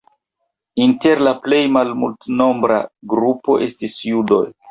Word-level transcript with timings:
Inter 0.85 1.21
la 1.27 1.33
plej 1.43 1.59
multnombra 1.75 2.81
grupo 3.15 3.61
estis 3.69 4.01
judoj. 4.09 4.43